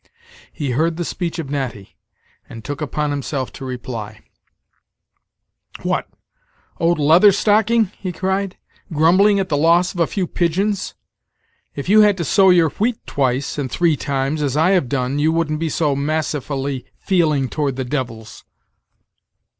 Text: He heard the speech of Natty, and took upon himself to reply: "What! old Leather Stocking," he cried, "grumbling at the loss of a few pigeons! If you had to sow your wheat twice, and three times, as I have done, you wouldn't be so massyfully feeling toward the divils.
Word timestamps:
He 0.51 0.71
heard 0.71 0.97
the 0.97 1.05
speech 1.05 1.37
of 1.37 1.51
Natty, 1.51 1.95
and 2.49 2.63
took 2.65 2.81
upon 2.81 3.11
himself 3.11 3.53
to 3.53 3.63
reply: 3.65 4.21
"What! 5.83 6.07
old 6.79 6.97
Leather 6.97 7.31
Stocking," 7.31 7.91
he 7.99 8.11
cried, 8.11 8.57
"grumbling 8.91 9.39
at 9.39 9.49
the 9.49 9.57
loss 9.57 9.93
of 9.93 9.99
a 9.99 10.07
few 10.07 10.25
pigeons! 10.25 10.95
If 11.75 11.87
you 11.87 12.01
had 12.01 12.17
to 12.17 12.25
sow 12.25 12.49
your 12.49 12.69
wheat 12.69 13.05
twice, 13.05 13.59
and 13.59 13.69
three 13.71 13.95
times, 13.95 14.41
as 14.41 14.57
I 14.57 14.71
have 14.71 14.89
done, 14.89 15.19
you 15.19 15.31
wouldn't 15.31 15.59
be 15.59 15.69
so 15.69 15.95
massyfully 15.95 16.85
feeling 16.97 17.47
toward 17.47 17.75
the 17.75 17.85
divils. 17.85 18.43